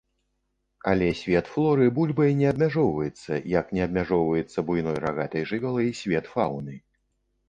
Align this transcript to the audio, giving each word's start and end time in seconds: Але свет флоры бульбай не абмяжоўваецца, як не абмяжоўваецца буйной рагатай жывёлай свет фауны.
Але 0.91 1.07
свет 1.17 1.49
флоры 1.55 1.89
бульбай 1.97 2.31
не 2.39 2.47
абмяжоўваецца, 2.51 3.33
як 3.59 3.65
не 3.79 3.83
абмяжоўваецца 3.87 4.59
буйной 4.71 4.97
рагатай 5.05 5.45
жывёлай 5.53 5.93
свет 6.01 6.25
фауны. 6.37 6.75